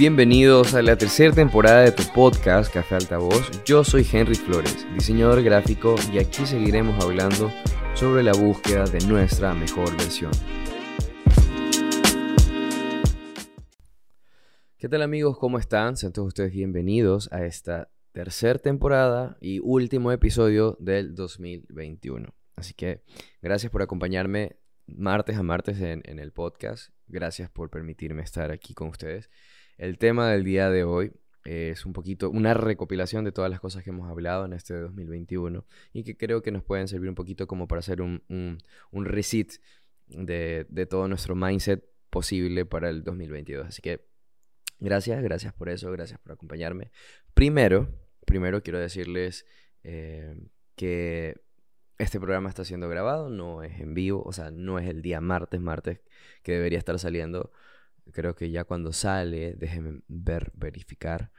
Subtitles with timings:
[0.00, 3.62] Bienvenidos a la tercera temporada de tu podcast Café Altavoz.
[3.66, 7.52] Yo soy Henry Flores, diseñador gráfico, y aquí seguiremos hablando
[7.92, 10.30] sobre la búsqueda de nuestra mejor versión.
[14.78, 15.36] ¿Qué tal amigos?
[15.36, 15.98] ¿Cómo están?
[15.98, 22.32] Sean todos ustedes bienvenidos a esta tercera temporada y último episodio del 2021.
[22.56, 23.02] Así que
[23.42, 24.56] gracias por acompañarme
[24.86, 26.90] martes a martes en, en el podcast.
[27.06, 29.28] Gracias por permitirme estar aquí con ustedes.
[29.80, 31.10] El tema del día de hoy
[31.42, 35.64] es un poquito una recopilación de todas las cosas que hemos hablado en este 2021
[35.94, 39.58] y que creo que nos pueden servir un poquito como para hacer un, un, reset
[40.08, 43.68] de, de, todo nuestro mindset posible para el 2022.
[43.68, 44.04] Así que
[44.80, 46.90] gracias, gracias por eso, gracias por acompañarme.
[47.32, 47.88] Primero,
[48.26, 49.46] primero quiero decirles
[49.82, 50.36] eh,
[50.76, 51.40] que
[51.96, 55.22] este programa está siendo grabado, no es en vivo, o sea, no es el día
[55.22, 56.00] martes, martes
[56.42, 57.50] que debería estar saliendo
[58.12, 61.30] Creo que ya cuando sale, déjenme ver, verificar.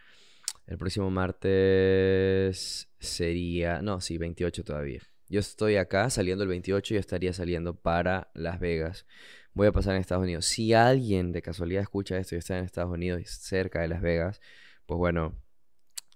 [0.68, 5.02] El próximo martes sería, no, sí, 28 todavía.
[5.30, 9.06] Yo estoy acá saliendo el 28 y estaría saliendo para Las Vegas.
[9.54, 10.46] Voy a pasar en Estados Unidos.
[10.46, 14.42] Si alguien de casualidad escucha esto y está en Estados Unidos cerca de Las Vegas,
[14.86, 15.36] pues bueno,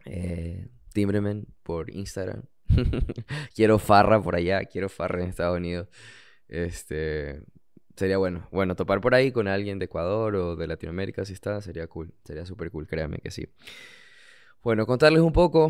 [0.05, 0.69] eh,
[1.63, 2.44] por Instagram.
[3.55, 5.89] quiero farra por allá, quiero farra en Estados Unidos.
[6.47, 7.41] Este,
[7.95, 8.47] Sería bueno.
[8.51, 12.13] Bueno, topar por ahí con alguien de Ecuador o de Latinoamérica, si está, sería cool.
[12.25, 13.47] Sería súper cool, créanme que sí.
[14.61, 15.69] Bueno, contarles un poco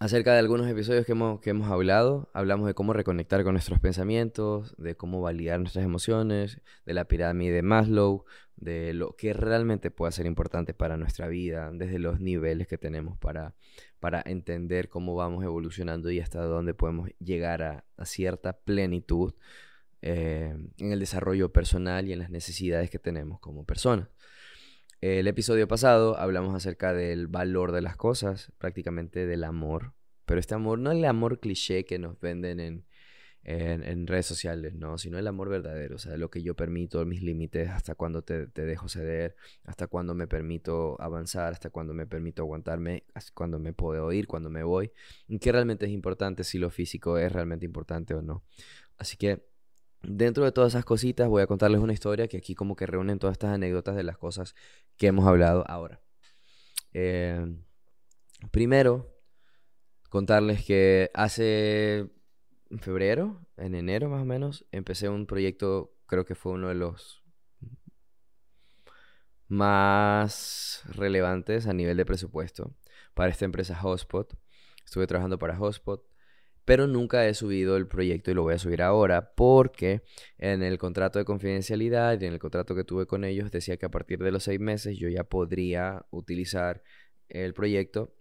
[0.00, 2.28] acerca de algunos episodios que hemos, que hemos hablado.
[2.32, 7.54] Hablamos de cómo reconectar con nuestros pensamientos, de cómo validar nuestras emociones, de la pirámide
[7.54, 8.24] de Maslow,
[8.56, 13.16] de lo que realmente puede ser importante para nuestra vida, desde los niveles que tenemos
[13.18, 13.54] para,
[14.00, 19.34] para entender cómo vamos evolucionando y hasta dónde podemos llegar a, a cierta plenitud
[20.02, 24.08] eh, en el desarrollo personal y en las necesidades que tenemos como personas.
[25.00, 30.54] El episodio pasado hablamos acerca del valor de las cosas, prácticamente del amor, pero este
[30.54, 32.84] amor no el amor cliché que nos venden en,
[33.44, 37.22] en, redes sociales, no, sino el amor verdadero, o sea, lo que yo permito, mis
[37.22, 42.06] límites, hasta cuando te, te, dejo ceder, hasta cuando me permito avanzar, hasta cuando me
[42.06, 44.92] permito aguantarme, hasta cuando me puedo ir, cuando me voy,
[45.28, 48.44] y qué realmente es importante, si lo físico es realmente importante o no.
[48.98, 49.47] Así que
[50.02, 53.18] Dentro de todas esas cositas voy a contarles una historia que aquí como que reúnen
[53.18, 54.54] todas estas anécdotas de las cosas
[54.96, 56.00] que hemos hablado ahora.
[56.92, 57.56] Eh,
[58.50, 59.12] primero,
[60.08, 62.10] contarles que hace
[62.80, 67.24] febrero, en enero más o menos, empecé un proyecto, creo que fue uno de los
[69.48, 72.74] más relevantes a nivel de presupuesto
[73.14, 74.34] para esta empresa Hotspot.
[74.84, 76.07] Estuve trabajando para Hotspot
[76.68, 80.02] pero nunca he subido el proyecto y lo voy a subir ahora porque
[80.36, 83.86] en el contrato de confidencialidad y en el contrato que tuve con ellos decía que
[83.86, 86.82] a partir de los seis meses yo ya podría utilizar
[87.30, 88.14] el proyecto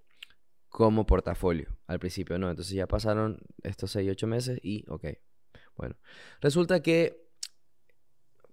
[0.69, 1.77] como portafolio.
[1.87, 5.07] Al principio no, entonces ya pasaron estos seis, ocho meses y ok.
[5.75, 5.97] Bueno,
[6.39, 7.27] resulta que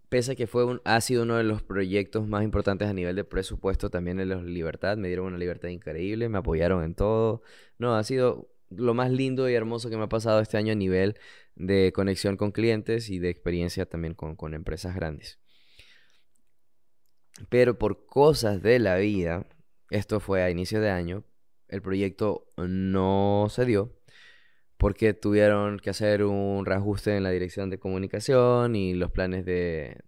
[0.09, 3.15] pese a que fue un, ha sido uno de los proyectos más importantes a nivel
[3.15, 7.43] de presupuesto, también en la libertad, me dieron una libertad increíble, me apoyaron en todo.
[7.79, 10.77] No, ha sido lo más lindo y hermoso que me ha pasado este año a
[10.77, 11.17] nivel
[11.57, 15.39] de conexión con clientes y de experiencia también con, empresas grandes.
[17.49, 19.47] Pero por cosas de la vida,
[19.91, 21.25] esto fue a inicio de año,
[21.69, 23.97] el proyecto no se dio
[24.77, 30.03] porque tuvieron que hacer un reajuste en la dirección de comunicación y los planes del,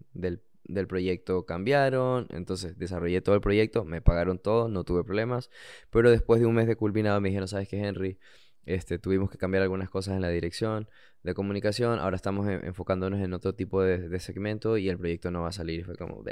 [0.65, 2.27] del, proyecto cambiaron.
[2.31, 5.51] Entonces desarrollé todo el proyecto, me pagaron todo, no tuve problemas.
[5.91, 8.19] Pero después de un mes de culminado me dijeron, ¿sabes qué, Henry?
[8.67, 10.89] Este, tuvimos que cambiar algunas cosas en la dirección
[11.23, 12.01] de comunicación.
[12.01, 15.87] Ahora estamos enfocándonos en otro tipo de, segmento y el proyecto no va a salir.
[15.87, 16.17] Fue como,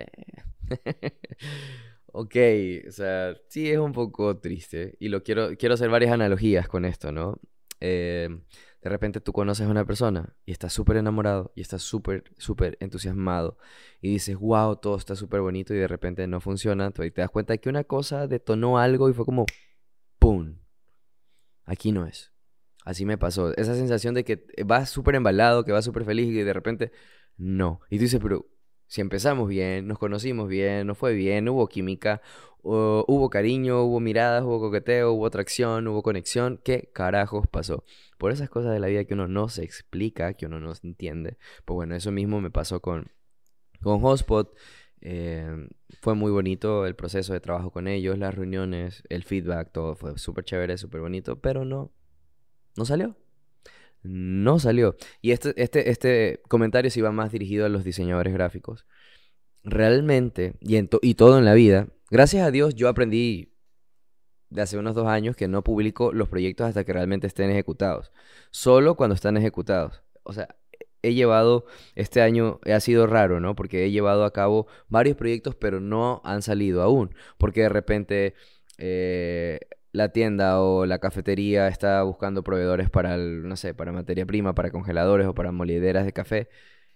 [2.06, 2.37] ok,
[2.89, 4.97] o sea, sí es un poco triste.
[4.99, 7.41] Y lo quiero, quiero hacer varias analogías con esto, ¿no?
[7.81, 8.28] Eh,
[8.83, 12.77] de repente tú conoces a una persona y estás súper enamorado y estás súper, súper
[12.81, 13.59] entusiasmado
[14.00, 16.93] y dices, wow, todo está súper bonito y de repente no funciona.
[16.99, 19.47] Y te das cuenta que una cosa detonó algo y fue como,
[20.19, 20.56] ¡pum!
[21.64, 22.33] aquí no es.
[22.84, 23.56] Así me pasó.
[23.56, 26.92] Esa sensación de que vas súper embalado, que vas súper feliz y de repente
[27.36, 27.81] no.
[27.90, 28.46] Y tú dices, pero
[28.86, 32.20] si empezamos bien, nos conocimos bien, nos fue bien, hubo química,
[32.62, 37.84] hubo cariño, hubo miradas, hubo coqueteo, hubo atracción, hubo conexión, ¿qué carajos pasó?
[38.19, 40.86] Por esas cosas de la vida que uno no se explica, que uno no se
[40.86, 41.38] entiende.
[41.64, 43.10] Pues bueno, eso mismo me pasó con,
[43.82, 44.56] con Hotspot.
[45.00, 45.69] Eh,
[46.00, 50.16] fue muy bonito el proceso de trabajo con ellos, las reuniones, el feedback, todo fue
[50.19, 51.92] súper chévere, súper bonito, pero no,
[52.76, 53.17] no salió.
[54.03, 54.97] No salió.
[55.23, 58.87] Y este, este, este comentario se iba más dirigido a los diseñadores gráficos.
[59.65, 63.55] realmente, y, en todo en la vida, gracias a Dios yo aprendí
[64.50, 68.12] de hace unos dos años que no publico los proyectos hasta que realmente estén ejecutados.
[68.50, 70.03] Solo cuando están ejecutados.
[70.23, 70.55] O sea,
[71.03, 73.55] he llevado, este año ha sido raro, ¿no?
[73.55, 77.15] Porque he llevado a cabo varios proyectos, pero no han salido aún.
[77.38, 78.35] Porque de repente
[78.79, 79.61] eh,
[79.94, 84.73] la tienda o la cafetería está buscando proveedores para, no sé, para materia prima, para
[84.73, 86.49] congeladores o para molideras de café.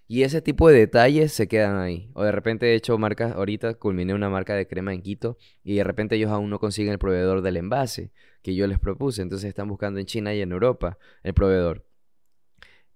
[0.09, 2.11] Y ese tipo de detalles se quedan ahí.
[2.15, 5.77] O de repente he hecho marcas, ahorita culminé una marca de crema en Quito y
[5.77, 8.11] de repente ellos aún no consiguen el proveedor del envase
[8.43, 9.23] que yo les propuse.
[9.23, 11.87] Entonces están buscando en China y en Europa el proveedor.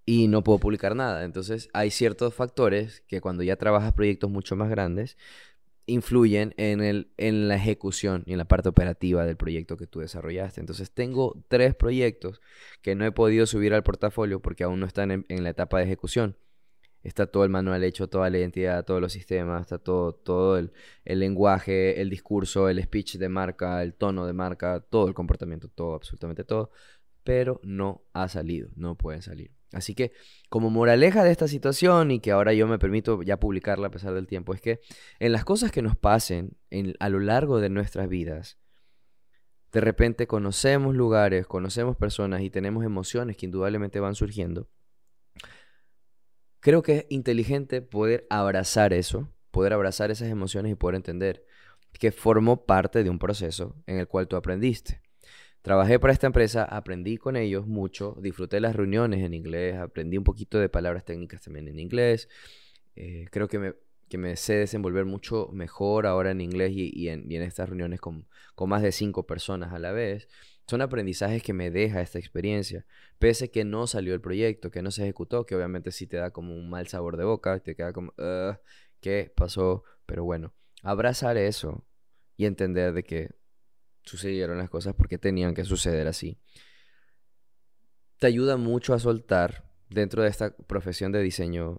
[0.04, 1.25] Y no puedo publicar nada.
[1.25, 5.16] Entonces hay ciertos factores que cuando ya trabajas proyectos mucho más grandes,
[5.87, 10.00] influyen en, el, en la ejecución y en la parte operativa del proyecto que tú
[10.00, 10.61] desarrollaste.
[10.61, 12.40] Entonces tengo tres proyectos
[12.82, 15.84] que no he podido subir al portafolio porque aún no están en, la etapa de
[15.84, 16.37] ejecución.
[17.02, 20.73] Está todo el manual hecho, toda la identidad, todos los sistemas, está todo, todo el,
[21.05, 25.69] el lenguaje, el discurso, el speech de marca, el tono de marca, todo el comportamiento,
[25.69, 26.70] todo, absolutamente todo.
[27.25, 29.62] Pero no ha salido, no pueden salir.
[29.72, 30.12] Así que
[30.48, 34.14] como moraleja de esta situación y que ahora yo me permito ya publicarla a pesar
[34.14, 34.80] del tiempo, es que
[35.19, 36.56] en las cosas que nos pasen
[36.98, 38.58] a lo largo de nuestras vidas,
[39.72, 44.69] de repente conocemos lugares, conocemos personas y tenemos emociones que indudablemente van surgiendo.
[46.60, 51.44] Creo que es inteligente poder abrazar eso, poder abrazar esas emociones y poder entender
[51.98, 55.02] que formó parte de un proceso en el cual tú aprendiste.
[55.62, 60.25] Trabajé para esta empresa, aprendí con ellos mucho, disfruté las reuniones en inglés, aprendí un
[60.25, 62.29] poquito de palabras técnicas también en inglés.
[62.97, 63.75] Eh, creo que me,
[64.09, 68.26] que me sé desenvolver mucho mejor ahora en inglés y, en, estas reuniones con,
[68.56, 70.29] con, más de cinco personas a la vez.
[70.67, 72.85] Son aprendizajes que me deja esta experiencia,
[73.20, 76.32] pese que no salió el proyecto, que no se ejecutó, que obviamente sí te da
[76.32, 78.12] como un mal sabor de boca, te queda como,
[79.00, 79.85] ¿qué pasó?
[80.06, 81.85] Pero bueno, abrazar eso
[82.37, 83.31] y entender de que
[84.02, 86.38] sucedieron las cosas porque tenían que suceder así.
[88.19, 91.78] Te ayuda mucho a soltar dentro de esta profesión de diseño.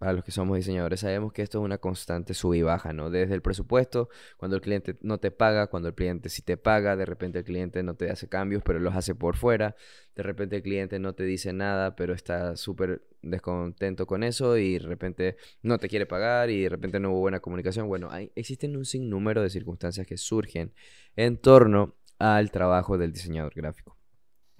[0.00, 3.10] Para los que somos diseñadores sabemos que esto es una constante sub y baja, ¿no?
[3.10, 4.08] Desde el presupuesto,
[4.38, 7.44] cuando el cliente no te paga, cuando el cliente sí te paga, de repente el
[7.44, 9.76] cliente no te hace cambios, pero los hace por fuera,
[10.16, 14.78] de repente el cliente no te dice nada, pero está súper descontento con eso y
[14.78, 17.86] de repente no te quiere pagar y de repente no hubo buena comunicación.
[17.86, 20.72] Bueno, hay, existen un sinnúmero de circunstancias que surgen
[21.14, 23.99] en torno al trabajo del diseñador gráfico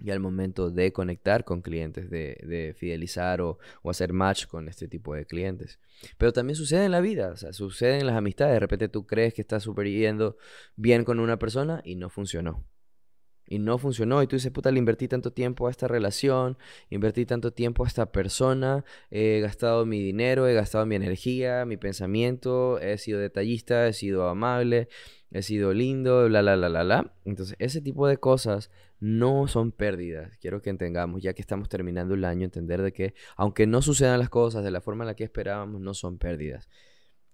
[0.03, 4.89] y al momento de conectar con clientes, de, fidelizar o, o, hacer match con este
[4.89, 5.79] tipo de clientes.
[6.19, 8.55] Pero también sucede en la vida, o sea, sucede en las amistades.
[8.55, 10.37] De repente tú crees que estás super yendo
[10.77, 12.65] bien con una persona y no funcionó
[13.51, 14.23] y no funcionó.
[14.23, 16.57] Y tú dices, puta, le invertí tanto tiempo a esta relación,
[16.89, 21.77] invertí tanto tiempo a esta persona, he gastado mi dinero, he gastado mi energía, mi
[21.77, 24.89] pensamiento, he sido detallista, he sido amable,
[25.33, 27.15] he sido lindo, bla, bla, bla, bla, bla.
[27.25, 28.71] Entonces, ese tipo de cosas
[29.01, 30.37] no son pérdidas.
[30.39, 34.19] Quiero que entendamos, ya que estamos terminando el año, entender de que, aunque no sucedan
[34.19, 36.69] las cosas de la forma en la que esperábamos, no son pérdidas.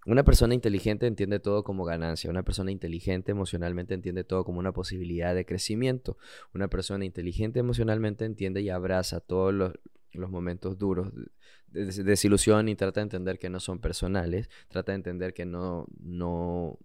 [0.06, 2.30] Una persona inteligente entiende todo como ganancia.
[2.30, 6.16] Una persona inteligente emocionalmente entiende todo como una posibilidad de crecimiento.
[6.54, 9.72] Una persona inteligente emocionalmente entiende y abraza todos los,
[10.30, 11.12] momentos duros
[11.66, 14.48] de, desilusión y trata de entender que no son personales.
[14.69, 16.78] Trata de entender que no, no,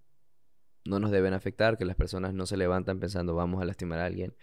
[0.84, 4.06] no nos deben afectar, que las personas no se levantan pensando vamos a lastimar a
[4.06, 4.34] alguien.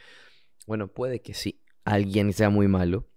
[0.68, 3.08] Bueno, puede que sí, alguien sea muy malo.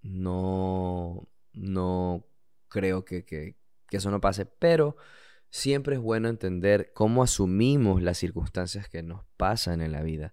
[0.00, 2.24] No, no
[2.68, 3.54] creo que, que
[3.90, 4.96] eso no pase, pero
[5.50, 10.32] siempre es bueno entender cómo asumimos las circunstancias que nos pasan en la vida.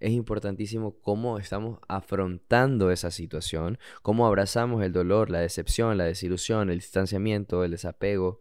[0.00, 6.70] Es importantísimo cómo estamos afrontando esa situación, cómo abrazamos el dolor, la decepción, la desilusión,
[6.70, 8.40] el distanciamiento, el desapego.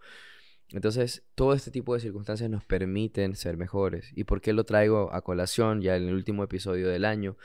[0.74, 4.12] Entonces, todo este tipo de circunstancias nos permiten ser mejores.
[4.16, 7.38] ¿Y por qué lo traigo a colación ya en el último episodio del año?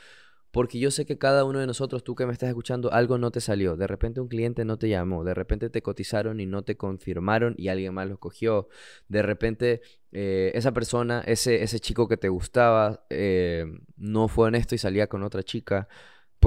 [0.51, 3.31] Porque yo sé que cada uno de nosotros, tú que me estás escuchando, algo no
[3.31, 3.75] te salió.
[3.75, 5.23] De repente un cliente no te llamó.
[5.23, 8.69] De repente te cotizaron y no te confirmaron y alguien más lo cogió.
[9.09, 9.81] De repente
[10.11, 13.65] eh, esa persona, ese, ese chico que te gustaba, eh,
[13.97, 15.87] no fue honesto y salía con otra chica.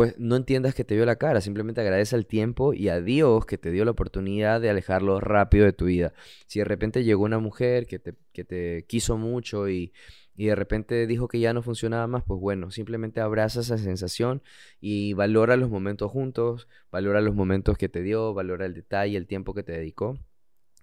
[0.00, 1.42] Pues no entiendas que te dio la cara.
[1.42, 5.66] Simplemente agradece el tiempo y a Dios que te dio la oportunidad de alejarlo rápido
[5.66, 6.14] de tu vida.
[6.46, 9.92] Si de repente llegó una mujer que te, que te quiso mucho y
[10.34, 14.42] y de repente dijo que ya no funcionaba más, pues bueno, simplemente abraza esa sensación
[14.80, 19.26] y valora los momentos juntos, valora los momentos que te dio, valora el detalle, el
[19.26, 20.18] tiempo que te dedicó.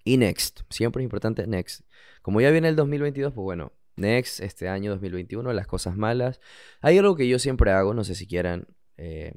[0.04, 1.82] Y next, siempre es importante next.
[2.22, 6.40] Como ya viene el 2022, pues bueno, next, este año 2021, las cosas malas.
[6.82, 9.34] Hay algo que yo siempre hago, no sé si quieran eh,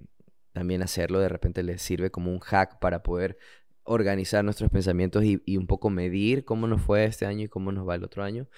[0.52, 3.38] también hacerlo, de repente les sirve como un hack para poder
[3.84, 7.88] organizar nuestros pensamientos y, un poco medir cómo nos fue este año y cómo nos
[7.88, 8.48] va el otro año,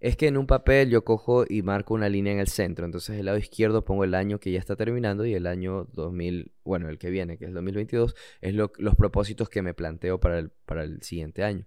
[0.00, 2.84] es que en un papel yo cojo y marco una línea en el centro.
[2.84, 6.52] Entonces, el lado izquierdo pongo el año que ya está terminando y el año 2000,
[6.64, 10.50] bueno, el que viene, que es 2022, es los propósitos que me planteo para el,
[10.66, 11.66] para el siguiente año.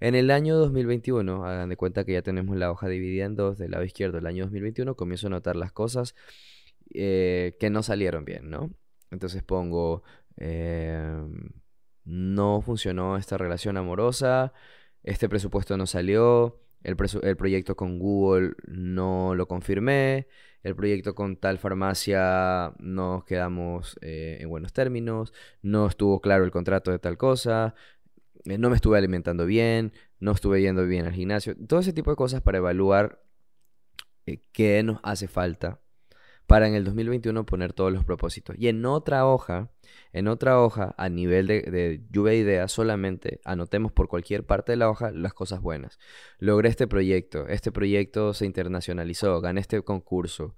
[0.00, 3.58] En el año 2021, hagan de cuenta que ya tenemos la hoja dividida en dos,
[3.58, 6.14] del lado izquierdo, el año 2021, comienzo a notar las cosas
[6.92, 8.70] eh, que no salieron bien, ¿no?
[9.10, 10.02] Entonces pongo,
[10.36, 11.50] em,
[12.04, 14.52] no funcionó esta relación amorosa,
[15.02, 20.28] este presupuesto no salió, el, proyecto con Google no lo confirmé,
[20.62, 26.50] el proyecto con tal farmacia nos quedamos eh, en buenos términos, no estuvo claro el
[26.50, 27.74] contrato de tal cosa,
[28.44, 32.10] eh, no me estuve alimentando bien, no estuve yendo bien al gimnasio, todo ese tipo
[32.10, 33.22] de cosas para evaluar
[34.52, 35.83] qué nos hace falta
[36.46, 38.56] para en el 2021 poner todos los propósitos.
[38.58, 39.70] Y en otra hoja,
[40.12, 44.76] en otra hoja, a nivel de, lluvia de ideas, solamente anotemos por cualquier parte de
[44.76, 45.98] la hoja las cosas buenas.
[46.38, 50.54] Logré este proyecto, este proyecto se internacionalizó, gané este concurso,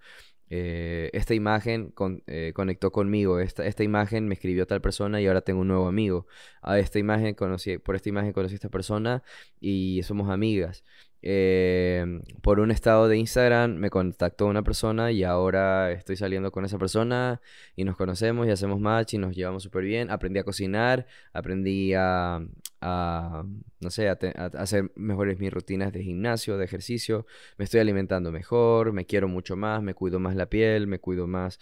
[0.48, 1.92] eh, esta imagen
[2.26, 5.88] eh, conectó conmigo, esta, esta, imagen me escribió tal persona y ahora tengo un nuevo
[5.88, 6.26] amigo.
[6.62, 9.22] A esta imagen conocí, por esta imagen conocí a esta persona
[9.60, 10.84] y somos amigas.
[11.22, 16.64] Em, por un estado de Instagram me contactó una persona y ahora estoy saliendo con
[16.64, 17.40] esa persona
[17.74, 20.10] y nos conocemos y hacemos match y nos llevamos súper bien.
[20.10, 22.40] Aprendí a cocinar, aprendí a,
[22.80, 24.18] no sé, a,
[24.58, 27.26] hacer mejores mis rutinas de gimnasio, de ejercicio.
[27.58, 31.26] Me estoy alimentando mejor, me quiero mucho más, me cuido más la piel, me cuido
[31.26, 31.58] más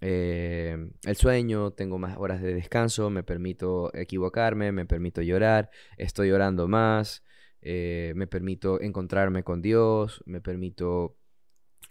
[0.00, 6.28] em, el sueño, tengo más horas de descanso, me permito equivocarme, me permito llorar, estoy
[6.30, 7.22] llorando más.
[7.68, 11.16] Eh, me permito encontrarme con Dios, me permito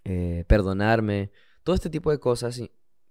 [0.05, 1.31] eh, perdonarme.
[1.63, 2.61] Todo este tipo de cosas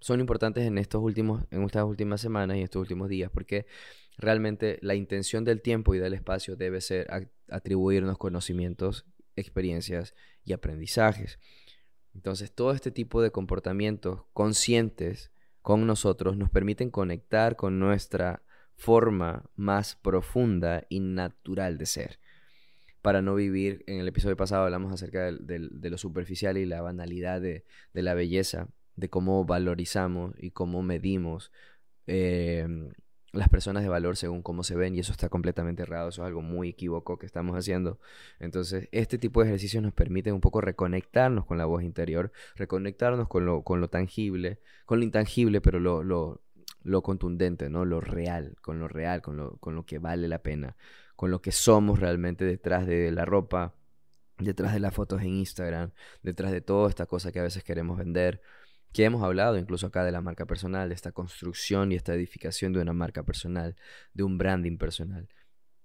[0.01, 3.67] son importantes en, estos últimos, en estas últimas semanas y estos últimos días, porque
[4.17, 7.09] realmente la intención del tiempo y del espacio debe ser
[7.49, 9.07] atribuirnos conocimientos,
[9.37, 11.39] experiencias y aprendizajes.
[12.15, 18.43] Entonces, todo este tipo de comportamientos conscientes con nosotros nos permiten conectar con nuestra
[18.77, 22.19] forma más profunda y natural de ser
[23.03, 23.85] para no vivir.
[23.87, 28.69] En el episodio pasado hablamos acerca de, lo superficial y la banalidad de, la belleza,
[28.97, 31.53] de cómo valorizamos y cómo medimos
[32.07, 32.93] em,
[33.35, 36.27] las personas de valor según cómo se ven y eso está completamente errado, eso es
[36.27, 37.99] algo muy equívoco que estamos haciendo.
[38.41, 43.29] Entonces, este tipo de ejercicios nos permiten un poco reconectarnos con la voz interior, reconectarnos
[43.29, 46.43] con lo, con lo tangible, con lo intangible, pero lo, lo,
[46.83, 47.85] lo contundente, ¿no?
[47.85, 50.77] Lo real, con lo real, con lo, con lo que vale la pena
[51.17, 53.75] con lo que somos realmente detrás de la ropa,
[54.39, 57.99] detrás de las fotos en Instagram, detrás de toda esta cosa que a veces queremos
[57.99, 58.41] vender,
[58.95, 62.73] que hemos hablado incluso acá de la marca personal, de esta construcción y esta edificación
[62.73, 63.75] de una marca personal,
[64.15, 65.29] de un branding personal.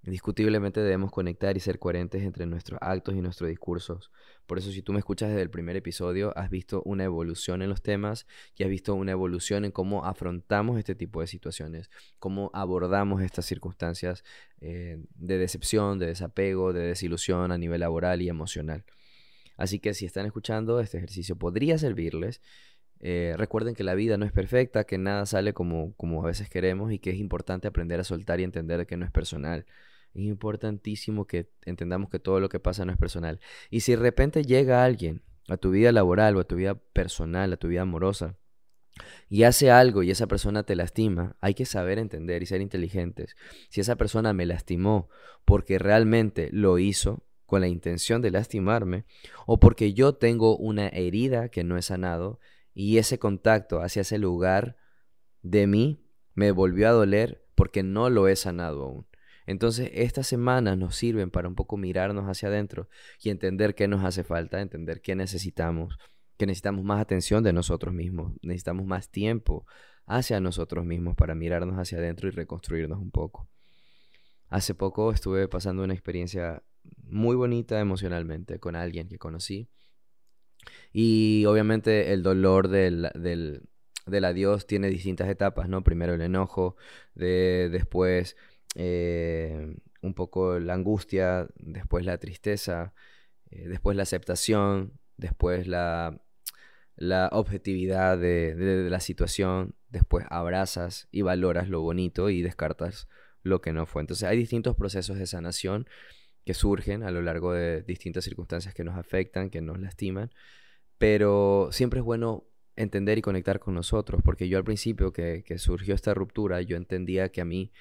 [0.04, 4.12] Indiscutiblemente debemos conectar y ser coherentes entre nuestros actos y nuestros discursos.
[4.46, 7.70] Por eso si tú me escuchas desde el primer episodio, has visto una evolución en
[7.70, 11.90] los temas y has visto una evolución en cómo afrontamos este tipo de situaciones,
[12.20, 14.24] cómo abordamos estas circunstancias
[14.62, 18.86] eh, de decepción, de desapego, de desilusión a nivel laboral y emocional.
[19.60, 22.42] Así que si están escuchando, este ejercicio podría servirles.
[23.02, 26.50] Eh, recuerden que la vida no es perfecta, que nada sale como, como a veces
[26.50, 29.66] queremos y que es importante aprender a soltar y entender que no es personal.
[30.14, 33.40] Es importantísimo que entendamos que todo lo que pasa no es personal.
[33.70, 37.54] Y si de repente llega alguien a tu vida laboral o a tu vida personal,
[37.54, 38.38] a tu vida amorosa,
[39.30, 43.36] y hace algo y esa persona te lastima, hay que saber entender y ser inteligentes.
[43.70, 45.10] Si esa persona me lastimó
[45.46, 49.06] porque realmente lo hizo con la intención de lastimarme,
[49.48, 52.40] o porque yo tengo una herida que no he sanado
[52.82, 54.78] y ese contacto hacia ese lugar
[55.42, 56.02] de mí
[56.34, 59.06] me volvió a doler porque no lo he sanado aún.
[59.46, 62.88] Entonces, estas semanas nos sirven para un poco mirarnos hacia adentro
[63.22, 65.98] y entender qué nos hace falta, entender qué necesitamos,
[66.38, 69.66] que necesitamos más atención de nosotros mismos, necesitamos más tiempo
[70.06, 73.50] hacia nosotros mismos para mirarnos hacia adentro y reconstruirnos un poco.
[74.48, 76.64] Hace poco estuve pasando una experiencia
[77.04, 79.70] muy bonita emocionalmente con alguien que conocí
[80.92, 85.84] y obviamente el dolor del, del, adiós tiene distintas etapas, ¿no?
[85.84, 86.76] Primero el enojo,
[87.16, 88.36] de, después
[88.76, 92.94] eh, un poco la angustia, después la tristeza,
[93.52, 96.22] eh, después la aceptación, después la,
[97.00, 103.08] la objetividad de, la situación, después abrazas y valoras lo bonito y descartas
[103.42, 104.02] lo que no fue.
[104.02, 105.88] Entonces hay distintos procesos de sanación
[106.50, 110.32] que surgen a lo largo de distintas circunstancias que nos afectan, que nos lastiman,
[110.98, 115.60] pero siempre es bueno entender y conectar con nosotros, porque yo al principio que, que
[115.60, 117.72] surgió esta ruptura, yo entendía que a mí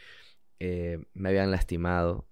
[0.61, 2.29] eh, me habían lastimado,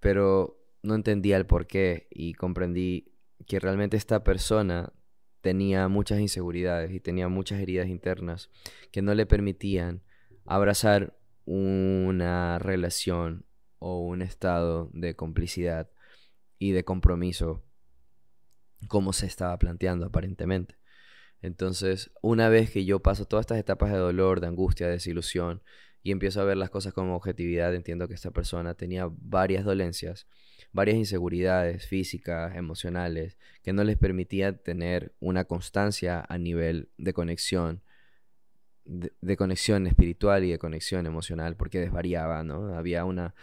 [0.00, 3.12] pero no entendía el por qué y comprendí
[3.46, 4.92] que realmente esta persona
[5.40, 8.50] tenía muchas inseguridades y tenía muchas heridas internas
[8.90, 10.02] que no le permitían
[10.44, 13.44] abrazar una relación
[13.78, 15.90] o un estado de complicidad
[16.58, 17.62] y de compromiso
[18.88, 20.76] como se estaba planteando aparentemente.
[21.40, 25.62] Entonces, una vez que yo paso todas estas etapas de dolor, de angustia, de desilusión,
[26.02, 30.26] y empiezo a ver las cosas con objetividad, entiendo que esta persona tenía varias dolencias,
[30.72, 37.82] varias inseguridades físicas, emocionales, que no les permitía tener una constancia a nivel de conexión,
[38.84, 42.74] de, conexión espiritual y de conexión emocional, porque desvariaba, ¿no?
[42.74, 43.34] Había una,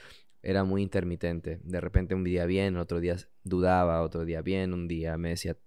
[0.46, 1.60] era muy intermitente.
[1.64, 5.58] De repente un día bien, otro día dudaba, otro día bien, un día me decía,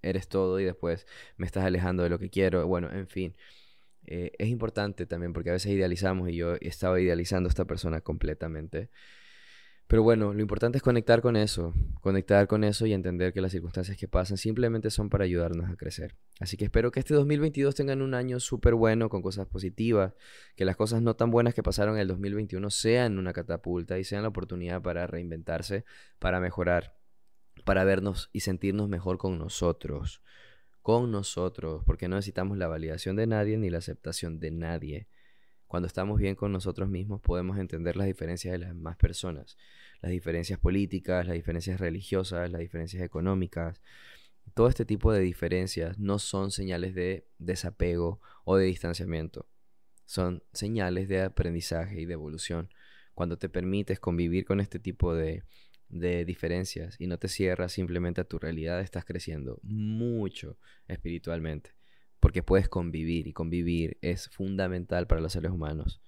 [0.00, 2.66] eres todo y después me estás alejando de lo que quiero.
[2.66, 3.36] Bueno, en fin.
[4.06, 8.00] Eh, es importante también porque a veces idealizamos y yo estaba idealizando a esta persona
[8.00, 8.90] completamente.
[9.92, 13.52] Pero bueno, lo importante es conectar con eso, conectar con eso y entender que las
[13.52, 16.16] circunstancias que pasan simplemente son para ayudarnos a crecer.
[16.40, 20.14] Así que espero que este 2022 tengan un año súper bueno, con cosas positivas,
[20.56, 24.04] que las cosas no tan buenas que pasaron en el 2021 sean una catapulta y
[24.04, 25.84] sean la oportunidad para reinventarse,
[26.18, 26.96] para mejorar,
[27.66, 30.22] para vernos y sentirnos mejor con nosotros,
[30.80, 35.08] con nosotros, porque no necesitamos la validación de nadie ni la aceptación de nadie.
[35.66, 39.56] Cuando estamos bien con nosotros mismos podemos entender las diferencias de las demás personas,
[40.02, 43.80] las diferencias políticas, las diferencias religiosas, las diferencias económicas.
[44.54, 49.46] Todo este tipo de diferencias no son señales de desapego o de distanciamiento,
[50.04, 52.68] son señales de aprendizaje y de evolución.
[53.14, 55.44] Cuando te permites convivir con este tipo de,
[55.88, 61.70] de diferencias y no te cierras simplemente a tu realidad, estás creciendo mucho espiritualmente
[62.22, 66.00] porque puedes convivir y convivir es fundamental para los seres humanos.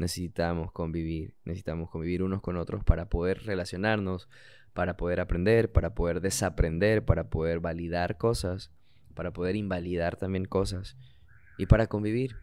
[0.00, 4.30] Necesitamos convivir, necesitamos convivir unos con otros para poder relacionarnos,
[4.72, 8.72] para poder aprender, para poder desaprender, para poder validar cosas,
[9.14, 10.96] para poder invalidar también cosas
[11.58, 12.36] y para convivir.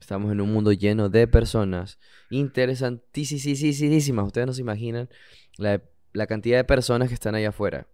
[0.00, 4.26] Estamos en un mundo lleno de personas interesantísimas.
[4.26, 5.08] Ustedes no se imaginan
[5.58, 5.80] la,
[6.12, 7.86] la cantidad de personas que están allá afuera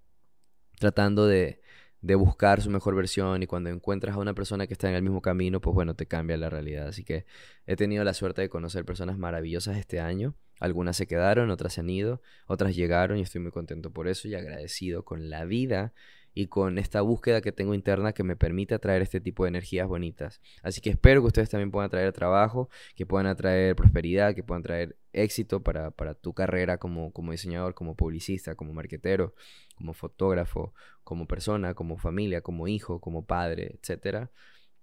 [0.79, 1.61] tratando de,
[2.01, 5.03] de buscar su mejor versión y cuando encuentras a una persona que está en el
[5.03, 6.89] mismo camino, pues bueno, te cambia la realidad.
[6.89, 7.27] Así que
[7.67, 10.35] he tenido la suerte de conocer personas maravillosas este año.
[10.61, 14.29] Algunas se quedaron, otras se han ido, otras llegaron y estoy muy contento por eso
[14.29, 15.93] y agradecido con la vida
[16.35, 19.89] y con esta búsqueda que tengo interna que me permite atraer este tipo de energías
[19.89, 20.41] bonitas.
[20.63, 24.63] Así que espero que ustedes también puedan atraer trabajo, que puedan atraer prosperidad, que puedan
[24.63, 29.35] traer éxito para, tu carrera como, como diseñador, como publicista, como marquetero,
[29.77, 34.31] como fotógrafo, como persona, como familia, como hijo, como padre, etcétera.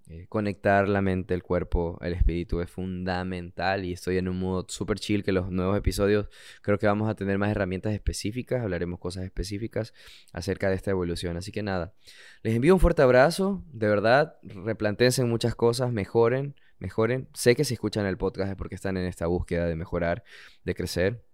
[0.08, 4.66] Eh, conectar la mente, el cuerpo, el espíritu es fundamental y estoy en un modo
[4.70, 6.28] super chill que los nuevos episodios
[6.62, 9.94] creo que vamos a tener más herramientas específicas, hablaremos cosas específicas
[10.32, 11.38] acerca de esta evolución.
[11.38, 11.96] Así que nada,
[12.44, 17.28] les envío un fuerte abrazo, de verdad, replantense muchas cosas, mejoren, mejoren.
[17.34, 20.24] Sé que si escuchan el podcast es porque están en esta búsqueda de mejorar,
[20.64, 21.25] de crecer.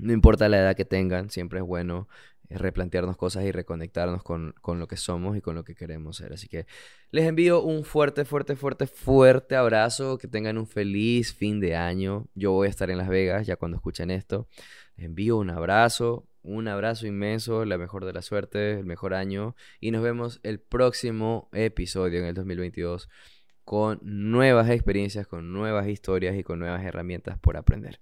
[0.00, 2.08] No importa la edad que tengan, siempre es bueno
[2.50, 6.32] replantearnos cosas y reconectarnos con, lo que somos y con lo que queremos ser.
[6.32, 6.66] Así que
[7.10, 10.18] les envío un fuerte, fuerte, fuerte, fuerte abrazo.
[10.18, 12.26] Que tengan un feliz fin de año.
[12.34, 14.48] Yo voy a estar en Las Vegas ya cuando escuchen esto.
[14.96, 19.54] Les envío un abrazo, un abrazo inmenso, la mejor de la suerte, el mejor año.
[19.78, 23.08] Y nos vemos el próximo episodio en el 2022
[23.64, 28.00] con nuevas experiencias, con nuevas historias y con nuevas herramientas por aprender.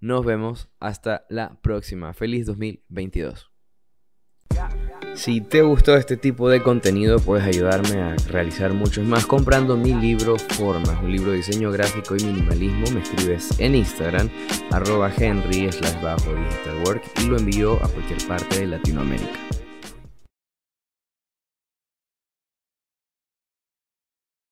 [0.00, 2.12] Nos vemos hasta la próxima.
[2.12, 3.50] Feliz 2022.
[5.14, 9.94] Si te gustó este tipo de contenido, puedes ayudarme a realizar muchos más comprando mi
[9.94, 12.84] libro Formas, un libro de diseño gráfico y minimalismo.
[12.92, 14.28] Me escribes en Instagram,
[14.70, 19.65] arroba henry slash bajo digital work y lo envío a cualquier parte de Latinoamérica.